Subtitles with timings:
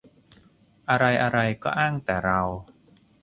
[0.89, 2.39] อะไรอะไรก็อ้างแต่เรา